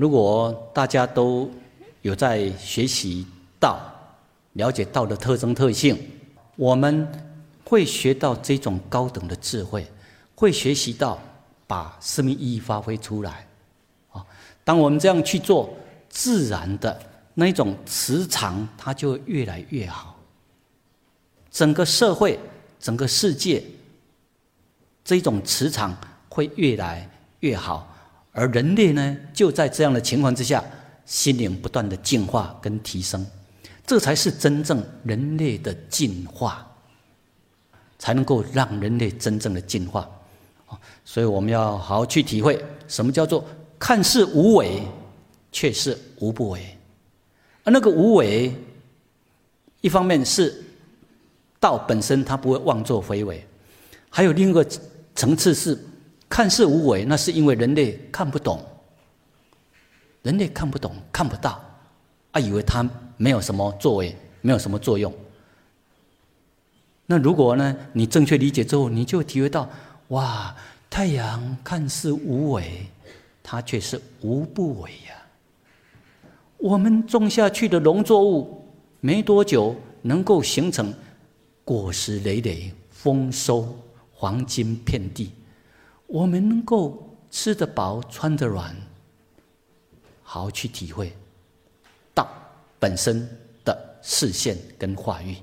[0.00, 1.50] 如果大家都
[2.00, 3.26] 有在学习
[3.58, 3.78] 道，
[4.54, 5.94] 了解道的特征特性，
[6.56, 7.06] 我们
[7.66, 9.86] 会学到这种高等的智慧，
[10.34, 11.20] 会学习到
[11.66, 13.46] 把生命意义发挥出来。
[14.10, 14.24] 啊，
[14.64, 15.68] 当我们这样去做，
[16.08, 16.98] 自然的
[17.34, 20.18] 那一种磁场，它就越来越好。
[21.50, 22.40] 整个社会、
[22.78, 23.62] 整个世界，
[25.04, 25.94] 这种磁场
[26.30, 27.06] 会越来
[27.40, 27.86] 越好。
[28.32, 30.62] 而人类呢，就在这样的情况之下，
[31.04, 33.26] 心灵不断的进化跟提升，
[33.84, 36.64] 这才是真正人类的进化，
[37.98, 40.08] 才能够让人类真正的进化。
[41.04, 43.44] 所以我们要好好去体会，什么叫做
[43.80, 44.80] 看似无为，
[45.50, 46.64] 却是无不为。
[47.64, 48.54] 而那个无为，
[49.80, 50.62] 一方面是
[51.58, 53.44] 道本身它不会妄作非为，
[54.08, 54.64] 还有另一个
[55.16, 55.76] 层次是。
[56.30, 58.64] 看似无为，那是因为人类看不懂，
[60.22, 61.60] 人类看不懂、看不到，
[62.30, 62.88] 啊，以为它
[63.18, 65.12] 没有什么作为，没有什么作用。
[67.04, 69.68] 那如果呢，你正确理解之后，你就体会到，
[70.08, 70.54] 哇，
[70.88, 72.86] 太阳看似无为，
[73.42, 75.20] 它却是无不为呀。
[76.58, 78.64] 我们种下去的农作物，
[79.00, 80.94] 没多久能够形成
[81.64, 83.76] 果实累累、丰收。
[84.12, 85.32] 黄金遍地，
[86.10, 88.74] 我们能够吃得饱、穿得软，
[90.24, 91.16] 好好去体会
[92.12, 92.28] 道
[92.80, 93.28] 本身
[93.64, 95.36] 的视线跟话语。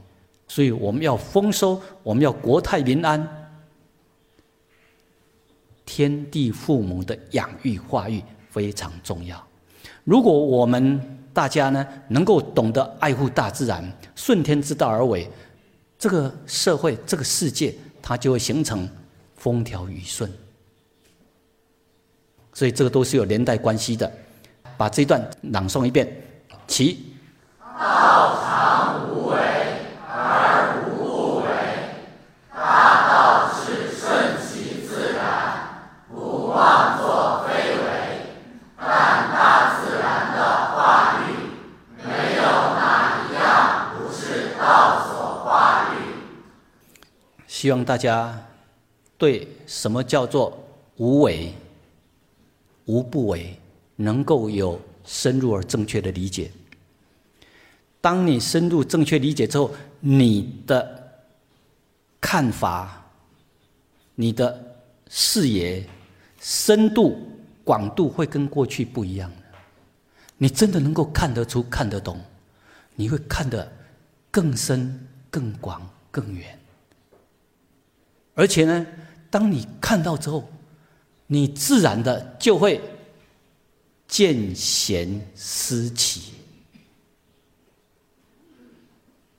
[0.46, 3.50] 所以我们要丰收，我们要国泰民安，
[5.86, 9.42] 天地父母的养育化育非常重要。
[10.04, 11.02] 如果我们
[11.34, 15.30] 大家呢能够懂得爱护大自然，顺天之道而为，
[15.98, 18.90] 这个社会、这个世界，它就会形成
[19.38, 20.30] 风调雨顺。
[22.58, 24.12] 所以这个都是有连带关系的。
[24.78, 26.08] 把这一段朗诵一遍，
[26.66, 27.14] 起。
[27.62, 29.38] 道常无为。
[30.10, 31.46] 而无不为，
[32.52, 35.22] 大道是顺其自然，
[36.10, 37.86] 不妄作非为。
[38.76, 38.88] 但
[39.32, 40.42] 大自然的
[40.74, 41.54] 化育，
[42.04, 45.94] 没有哪一样不是道所化育。
[47.46, 48.36] 希望大家
[49.16, 50.58] 对什么叫做
[50.96, 51.54] 无为、
[52.88, 53.58] 无不为，
[53.96, 56.52] 能够有深入而正确的理解。
[58.02, 61.22] 当你深入正确理解之后，你的
[62.20, 63.06] 看法、
[64.16, 64.76] 你的
[65.10, 65.86] 视野
[66.40, 67.18] 深度、
[67.64, 69.32] 广度会跟过去不一样。
[70.38, 72.20] 你真的能够看得出、看得懂，
[72.96, 73.70] 你会看得
[74.30, 76.58] 更深、更广、更远。
[78.36, 78.86] 而且呢，
[79.32, 80.48] 当你看到之后，
[81.28, 82.82] 你自然的就会
[84.08, 86.34] 见贤思齐。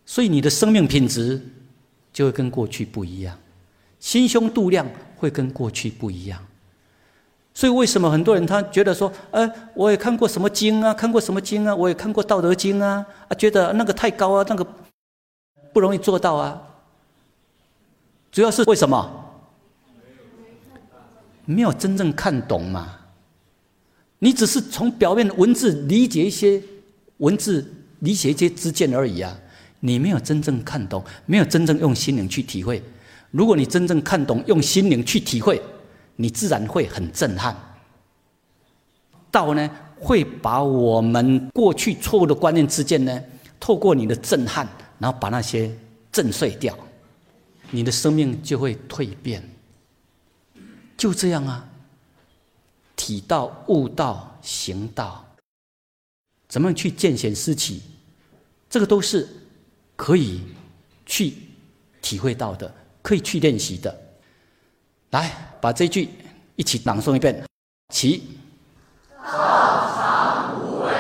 [0.07, 1.40] 所以你的生命品质
[2.12, 3.38] 就会跟过去不一样，
[4.01, 6.42] 心胸度量会跟过去不一样。
[7.53, 14.66] 所以为什么很多人他觉得说，呃，我也看过什么经啊，看过什么经啊，我也看过《道德经》啊，啊，觉得那个太高啊，那个
[15.72, 16.62] 不容易做到啊。
[18.31, 19.28] 主要是为什么？
[21.49, 22.95] 没有真正看懂嘛。
[24.19, 26.63] 你只是从表面的文字理解一些
[27.19, 27.67] 文字，
[28.01, 29.35] 理解一些知见而已啊。
[29.81, 32.83] 你没有真正看懂，没有真正用心灵去体会。
[33.31, 35.63] 如果你真正看懂，用心灵去体会，
[36.17, 37.57] 你自然会很震撼。
[39.31, 43.23] 道呢，会把我们过去错误的观念之间呢，
[43.59, 45.71] 透过你的震撼，然后把那些
[46.13, 46.77] 震碎掉，
[47.71, 49.43] 你的生命就会蜕变。
[50.99, 51.67] 就这样啊，
[52.95, 55.25] 体道、悟道、行道，
[56.47, 57.81] 怎么样去见贤思齐，
[58.69, 59.27] 这个都是。
[59.97, 60.41] 可以
[61.05, 61.35] 去
[62.01, 64.01] 体会到的，可以去练习的。
[65.11, 66.09] 来，把这句
[66.55, 67.45] 一起朗诵一遍。
[67.93, 68.23] 齐。
[69.17, 70.93] 道常无为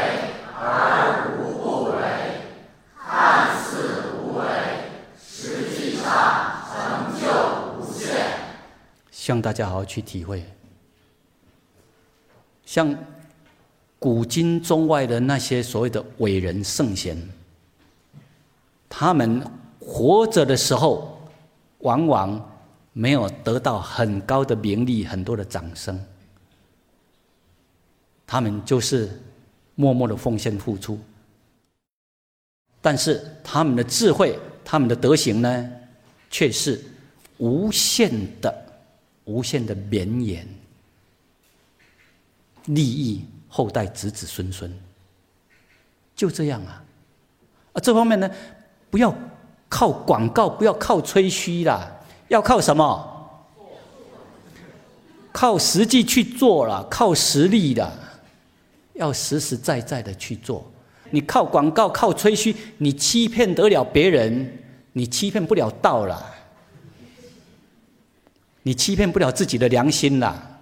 [0.52, 2.00] 而无不为，
[2.98, 4.42] 看似无为，
[5.16, 7.22] 实际上成就
[7.78, 8.08] 无限。
[9.28, 10.42] 希望大家好好去体会。
[12.64, 12.96] 像
[13.98, 17.14] 古今中外的那些所谓的伟人圣贤。
[18.88, 19.46] 他们
[19.78, 21.20] 活着的时候，
[21.80, 22.58] 往往
[22.94, 26.02] 没有得到很高的名利、很多的掌声。
[28.26, 29.10] 他们就是
[29.74, 30.98] 默默的奉献付出，
[32.80, 35.70] 但是他们的智慧、他们的德行呢，
[36.30, 36.82] 却是
[37.36, 38.10] 无限
[38.40, 38.67] 的、
[39.28, 40.48] 无限的绵延，
[42.64, 44.72] 利益后代子子孙孙。
[46.16, 46.82] 就这样啊，
[47.74, 48.28] 啊，这方面呢？
[48.90, 49.14] 不要
[49.68, 51.88] 靠广告，不要靠吹嘘啦，
[52.28, 53.14] 要靠什么？
[55.30, 57.92] 靠实际去做了，靠实力的，
[58.94, 60.66] 要实实在在的去做。
[61.10, 64.58] 你靠广告、靠吹嘘，你欺骗得了别人，
[64.94, 66.34] 你欺骗不了道了，
[68.68, 70.60] 你欺骗不了自己的良心啦。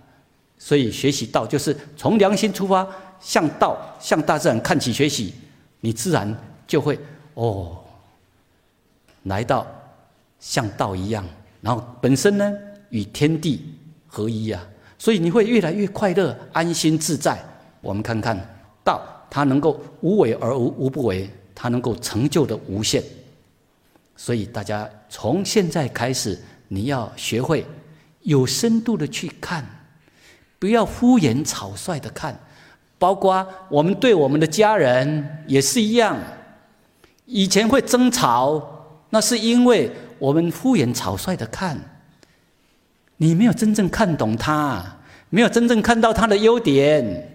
[0.56, 2.86] 所以学习道就是从良心出发，
[3.18, 5.34] 向道、向大自然看齐学习，
[5.80, 6.32] 你自然
[6.68, 6.96] 就会
[7.34, 7.76] 哦。
[9.24, 9.66] 来到
[10.38, 11.24] 像道一样，
[11.60, 12.54] 然后本身呢
[12.90, 13.74] 与天地
[14.06, 14.64] 合一啊，
[14.96, 17.36] 所以你会越来越快乐、安心自在。
[17.80, 18.38] 我们看看
[18.84, 23.02] 道，它能够无为而无无不为，它能够成就的无限。
[24.14, 27.66] 所以大家从现在开始，你要学会
[28.26, 29.64] 有深度的去看，
[30.58, 32.38] 不要敷衍草率的看。
[32.98, 36.18] 包括我们对我们的家人也是一样，
[37.24, 38.72] 以前会争吵。
[39.10, 41.78] 那是因为我们敷衍草率的看，
[43.18, 44.98] 你没有真正看懂他，
[45.30, 47.32] 没有真正看到他的优点。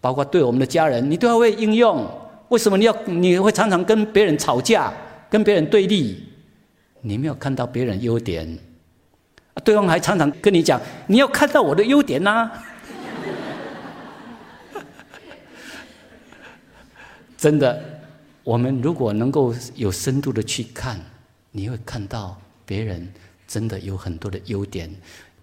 [0.00, 2.08] 包括对我们的家人，你都要会应用。
[2.50, 4.92] 为什么你要你会常常跟别人吵架，
[5.28, 6.22] 跟别人对立？
[7.00, 8.58] 你没有看到别人优点，
[9.64, 12.50] 对方还常常跟你讲：“你要看到我的优点呐。
[17.36, 17.82] ”真的，
[18.44, 20.98] 我们如果能够有深度的去看，
[21.50, 23.12] 你会看到别人
[23.46, 24.90] 真的有很多的优点，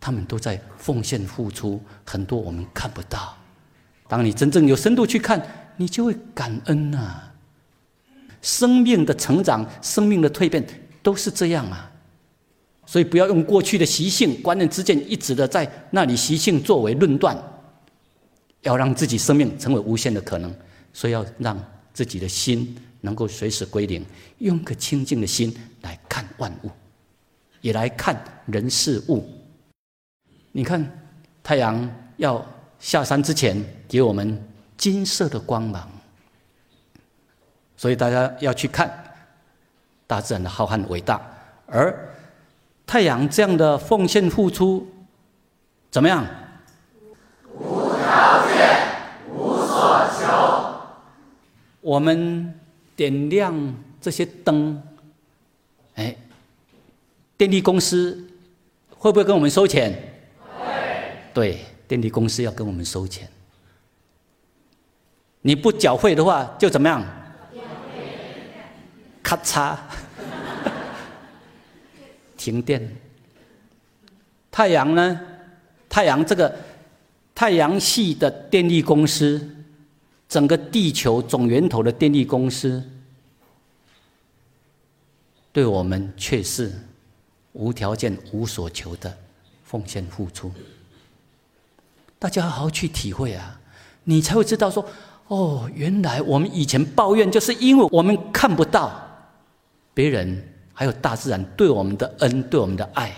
[0.01, 3.37] 他们都在奉献付出，很多我们看不到。
[4.07, 5.39] 当你真正有深度去看，
[5.77, 7.21] 你就会感恩呐。
[8.41, 10.65] 生命的成长，生命的蜕变，
[11.03, 11.88] 都是这样啊。
[12.89, 17.37] 所以不要用过去的习性、观念之见，一直的在那里习性作为论断，
[18.61, 20.51] 要让自己生命成为无限的可能。
[20.91, 21.55] 所以要让
[21.93, 24.03] 自己的心能够随时归零，
[24.39, 26.71] 用个清净的心来看万物，
[27.61, 29.23] 也来看人事物。
[30.51, 30.83] 你看
[31.43, 31.87] 太阳
[32.17, 32.43] 要
[32.79, 34.43] 下山之前，给我们
[34.77, 35.87] 金色的光芒，
[37.77, 38.91] 所以大家要去看
[40.07, 41.21] 大自然的浩瀚伟大，
[41.67, 42.15] 而。
[42.89, 44.83] 太阳这样的奉献付出，
[45.91, 46.25] 怎么样？
[47.53, 48.79] 无条件、
[49.31, 50.25] 无所求。
[51.81, 52.59] 我们
[52.95, 54.81] 点亮这些灯，
[55.93, 56.15] 哎，
[57.37, 58.27] 电力公司
[58.97, 59.93] 会不会跟我们收钱？
[60.57, 60.65] 会。
[61.31, 63.29] 对，电力公司要跟我们收钱。
[65.41, 67.05] 你不缴费的话，就怎么样？
[69.21, 69.77] 咔嚓。
[72.39, 72.95] 停电。
[74.49, 75.19] 太阳呢？
[75.89, 76.55] 太阳这个
[77.35, 79.47] 太阳系的电力公司，
[80.29, 82.81] 整个地球总源头的电力公司，
[85.51, 86.71] 对我们却是
[87.53, 89.15] 无条件、无所求的
[89.65, 90.51] 奉献付出。
[92.17, 93.59] 大家好好去体会啊，
[94.03, 94.85] 你才会知道说：
[95.27, 99.27] 哦，原来我们以前抱怨，就是因为我们看不到
[99.93, 100.41] 别人。
[100.79, 103.13] 还有大自然对我们的恩，对我们的爱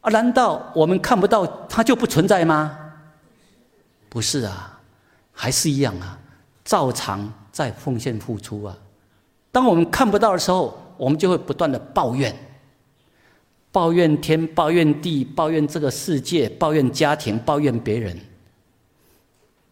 [0.00, 0.08] 啊？
[0.10, 2.78] 难道我们看不到它就不存在吗？
[4.08, 4.80] 不是啊，
[5.32, 6.18] 还是一样啊，
[6.64, 8.74] 照常在奉献付出啊。
[9.52, 12.34] 当我们看不到的时候，我们就会不断的抱怨，
[13.70, 18.18] 抱怨天，抱怨地，抱怨这个世界，抱怨家庭，抱怨别人。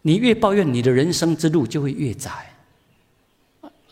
[0.03, 2.53] 你越抱怨，你的人生之路就会越窄。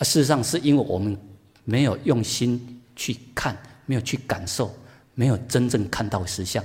[0.00, 1.18] 事实上，是因为我们。
[1.64, 3.56] 没有用心去看，
[3.86, 4.74] 没有去感受，
[5.14, 6.64] 没有真正看到实相。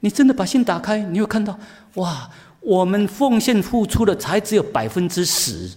[0.00, 1.58] 你真的把心打开，你会看到，
[1.94, 2.30] 哇！
[2.60, 5.68] 我们奉献付出的才只有百分之十，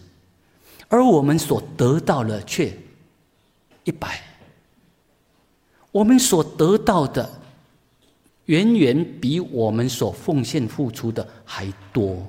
[0.88, 2.72] 而我们所得到的却
[3.86, 4.22] 一百。
[5.92, 7.28] 我们所得到的
[8.46, 12.24] 远远比我们所奉献付出的还多。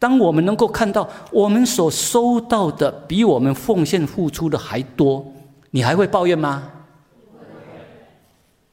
[0.00, 5.24] 当我们能够看到我们所收到的比我们奉献付出的还多，
[5.70, 6.68] 你还会抱怨吗？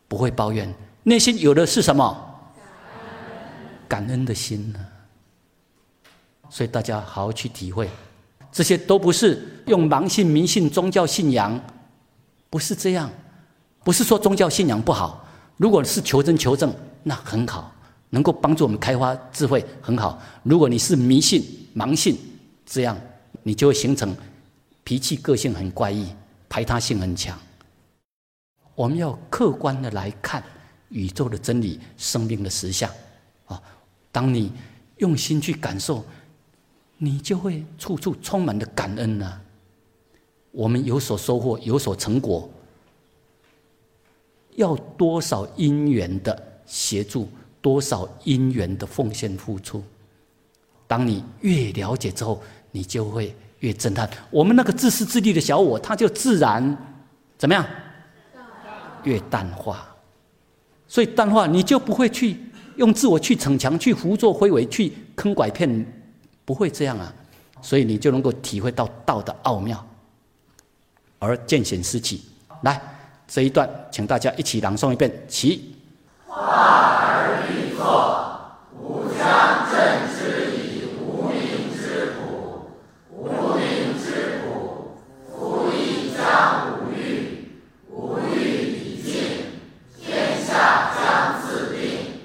[0.08, 0.74] 不会抱怨，
[1.04, 2.18] 内心有的是什么？
[3.90, 4.80] 感恩的心呢？
[6.50, 7.90] 所以大家好好去体会，
[8.50, 11.60] 这些都不是用盲信、迷信、宗教信仰，
[12.50, 13.10] 不是这样，
[13.84, 15.26] 不是说宗教信仰不好。
[15.58, 16.74] 如果是求真求证，
[17.04, 17.70] 那很好。
[18.10, 20.22] 能够帮助我们开发智慧很好。
[20.44, 21.44] 如果你是迷信、
[21.76, 22.18] 盲信，
[22.66, 23.00] 这样
[23.44, 24.16] 你就会形成
[24.84, 26.08] 脾气、个性很怪异、
[26.48, 27.38] 排他性很强。
[28.76, 30.44] 我们要客观的来看
[30.90, 32.90] 宇宙的真理、生命的实相
[33.46, 33.62] 啊！
[34.12, 34.52] 当你
[34.98, 36.06] 用心去感受，
[36.98, 39.42] 你就会处处充满的感恩呢。
[40.52, 42.50] 我们有所收获、有所成果，
[44.56, 47.28] 要多少因缘的协助？
[47.68, 49.84] 多少因缘的奉献付出，
[50.88, 52.42] 当你越了解之后，
[52.72, 54.10] 你就会越震撼。
[54.32, 56.78] 我们那个自私自利的小我，它就自然
[57.38, 57.66] 怎么样？
[59.04, 59.86] 越淡化。
[60.88, 62.38] 所以淡化，你就不会去
[62.78, 65.86] 用自我去逞强、去胡作非为、去坑拐骗，
[66.46, 67.14] 不会这样啊。
[67.62, 69.86] 所以你就能够体会到道的奥妙，
[71.20, 72.24] 而见贤思齐。
[72.62, 72.82] 来，
[73.28, 75.74] 这一段，请大家一起朗诵一遍，起。
[76.38, 82.70] 化而欲作，吾将镇之无名之苦，
[83.10, 85.00] 无名之苦，
[85.32, 87.50] 夫亦将无欲，
[87.90, 89.62] 无欲已尽，
[90.00, 92.22] 天下将自定。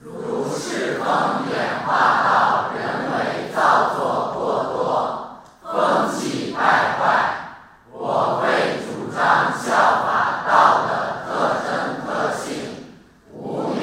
[0.00, 1.04] 如是风
[1.52, 2.80] 演化到人
[3.12, 4.40] 为造作过
[4.72, 7.04] 多，风气败坏，
[7.92, 9.68] 我会主张效
[10.02, 10.90] 法道的
[11.26, 11.28] 特
[11.62, 12.88] 征特性，
[13.32, 13.82] 无名。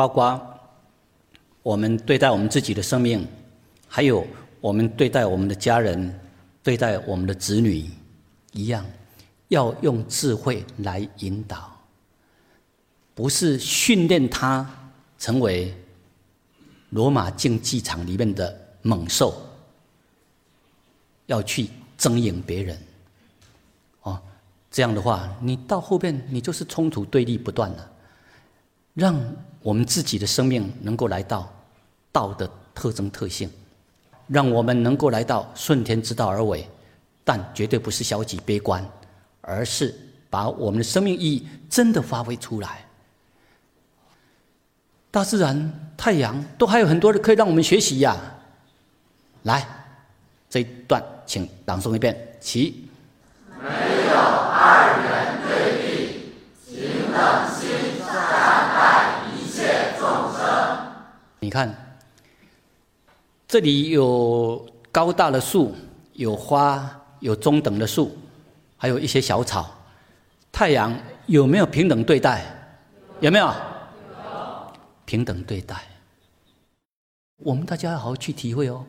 [0.00, 0.40] 包括
[1.62, 3.28] 我们对待我们自己的生命，
[3.86, 4.26] 还有
[4.58, 6.18] 我们对待我们的家人、
[6.62, 7.84] 对待我们的子女
[8.52, 8.82] 一样，
[9.48, 11.70] 要用智慧来引导，
[13.14, 14.66] 不是训练他
[15.18, 15.70] 成为
[16.88, 19.34] 罗马竞技场里面的猛兽，
[21.26, 22.78] 要去争赢别人。
[24.00, 24.18] 哦
[24.70, 27.92] 这样的话，你到后边你就是冲突对立不断了。
[28.94, 29.14] 让
[29.62, 31.52] 我们自己的生命能够来到
[32.10, 33.50] 道的特征特性，
[34.26, 36.66] 让我们能够来到顺天之道而为，
[37.24, 38.84] 但绝对不是消极悲观，
[39.40, 39.94] 而是
[40.30, 42.86] 把我们的生命意义真的发挥出来。
[45.10, 48.16] 大自然、太阳都还有很多的可以让我们学习呀。
[49.42, 49.66] 来，
[50.48, 52.89] 这一段请朗诵一遍，起。
[61.50, 61.98] 你看，
[63.48, 65.74] 这里有高大的树，
[66.12, 66.88] 有花，
[67.18, 68.16] 有中等的树，
[68.76, 69.68] 还有一些小草。
[70.52, 70.96] 太阳
[71.26, 72.44] 有没有平等对待？
[73.18, 73.52] 有没有？
[75.04, 75.76] 平等对待。
[77.38, 78.86] 我们大家要好好去体会哦，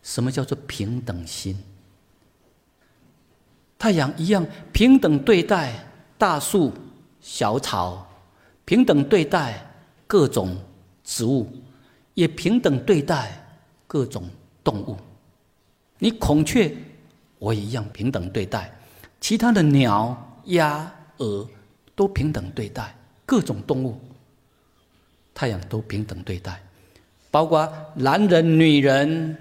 [0.00, 1.60] 什么叫做平等心？
[3.76, 5.74] 太阳一样平等对待
[6.16, 6.72] 大树、
[7.20, 8.06] 小草，
[8.64, 9.66] 平等对待
[10.06, 10.56] 各种
[11.02, 11.50] 植物，
[12.20, 13.32] 也平等对待
[13.86, 14.28] 各种
[14.62, 14.94] 动物。
[15.98, 16.70] 你孔雀，
[17.38, 18.60] 我也一样平等对待；
[19.22, 20.14] 其他的鸟、
[20.44, 21.48] 鸭、鹅
[21.94, 22.94] 都平等对待
[23.24, 23.98] 各种动物。
[25.32, 26.62] 太阳都平等对待，
[27.30, 29.34] 包括男人、女人、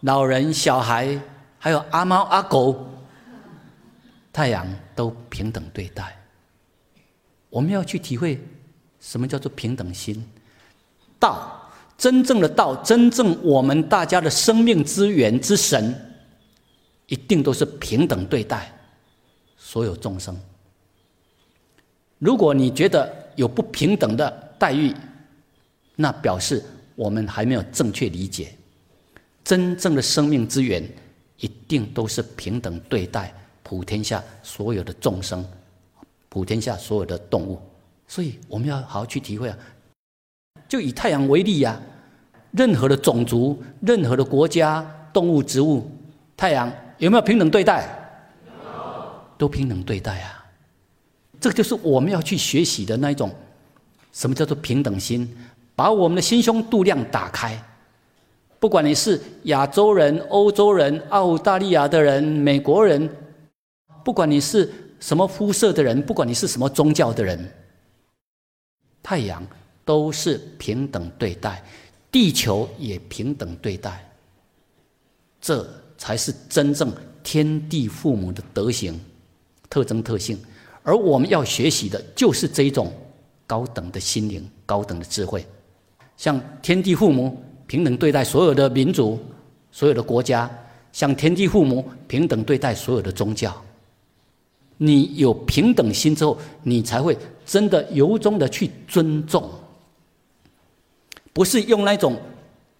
[0.00, 1.20] 老人、小孩，
[1.58, 2.88] 还有阿猫阿狗。
[4.32, 6.16] 太阳都平等对待，
[7.50, 8.40] 我们要去体会
[9.00, 10.26] 什么叫做平等心。
[11.18, 11.57] 道，
[11.98, 15.94] 真正的道，真正我们大家的生命之源之神，
[17.08, 18.72] 一定都是平等对待
[19.56, 20.38] 所有众生。
[22.18, 24.94] 如果你觉得有不平等的待遇，
[25.96, 28.54] 那表示我们还没有正确理解，
[29.42, 30.88] 真正的生命之源
[31.38, 33.34] 一定都是平等对待。
[33.64, 35.44] 普天下所有的众生，
[36.28, 37.60] 普天下所有的动物，
[38.06, 39.58] 所以我们要好好去体会啊！
[40.68, 41.80] 就以太阳为例呀，
[42.52, 45.90] 任何的种族、任何的国家、动物、植物，
[46.36, 47.88] 太阳有没有平等对待？
[49.38, 50.44] 都平等对待啊！
[51.40, 53.30] 这个就是我们要去学习的那一种，
[54.12, 55.32] 什么叫做平等心？
[55.76, 57.56] 把我们的心胸度量打开，
[58.58, 63.08] 不管你是亚洲人、欧洲人、澳大利亚的人、美国人。
[64.04, 67.48] 不管你是什么肤色的人，不管你是什么宗教的人，
[69.00, 69.40] 太阳
[69.88, 71.64] 都是平等对待，
[72.12, 74.06] 地球也平等对待，
[75.40, 75.66] 这
[75.96, 79.00] 才是真正天地父母的德行、
[79.70, 80.38] 特征特性。
[80.82, 82.92] 而我们要学习的就是这种
[83.46, 85.42] 高等的心灵、高等的智慧，
[86.18, 89.18] 像天地父母平等对待所有的民族、
[89.72, 90.50] 所有的国家，
[90.92, 93.56] 像天地父母平等对待所有的宗教。
[94.76, 97.16] 你有平等心之后，你才会
[97.46, 99.50] 真的由衷的去尊重，
[101.32, 102.20] 不是用那种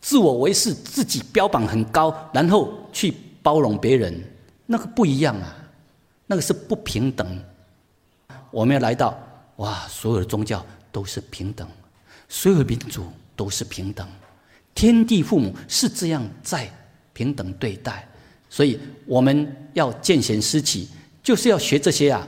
[0.01, 4.23] 自我为是、自己标榜很高，然后去包容别人，
[4.67, 5.57] 那个不一样啊，
[6.27, 7.41] 那个是不平等。
[8.51, 9.19] 我们要来到
[9.57, 11.67] 哇，所有的宗教都是平等，
[12.29, 14.07] 所有的民族都是平等，
[14.75, 16.71] 天地父母是这样在
[17.13, 18.09] 平等对待，
[18.49, 20.89] 所以我们要见贤思齐。
[21.21, 22.27] 就是要学这些啊，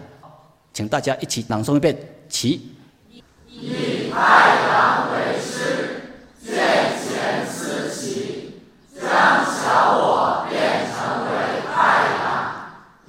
[0.74, 1.96] 请大家一起朗诵一遍，
[2.28, 2.74] 起
[4.12, 4.18] 太
[4.66, 6.02] 阳为师，
[6.44, 6.52] 见
[6.98, 8.56] 贤思齐，
[8.94, 9.02] 将
[9.46, 11.30] 小我变成为
[11.72, 11.78] 太
[12.18, 12.20] 阳，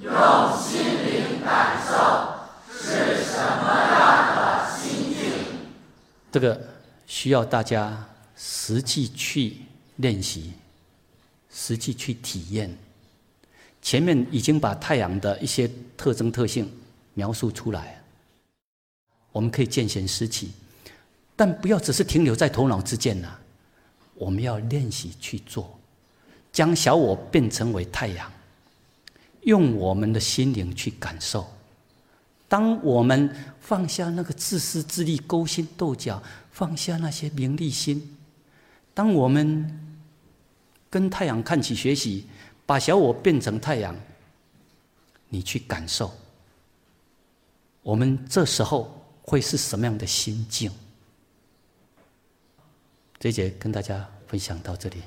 [0.00, 0.10] 用
[0.56, 1.92] 心灵感受
[2.72, 4.00] 是什么样
[4.34, 4.40] 的
[4.74, 5.20] 心境？
[6.32, 6.60] 这个
[7.06, 9.58] 需要大家实际去
[9.96, 10.54] 练习，
[11.50, 12.74] 实际去体验。
[13.82, 16.70] 前面已经把太阳的一些特征特性
[17.12, 18.02] 描述出来，
[19.30, 20.52] 我们可以见贤思齐，
[21.36, 23.28] 但不要只是停留在头脑之间呐，
[24.14, 25.78] 我们要练习去做，
[26.50, 28.32] 将小我变成为太阳，
[29.42, 31.46] 用我们的心灵去感受。
[32.48, 38.14] 当我们放下那个自私自利、勾心斗角，放下那些名利心，
[38.92, 39.80] 当我们
[40.90, 42.26] 跟太阳看起学习。
[42.64, 43.94] 把小我变成太阳，
[45.28, 46.10] 你去感受。
[47.82, 50.70] 我们这时候会是什么样的心境？
[53.18, 55.02] 这节跟大家分享到这里。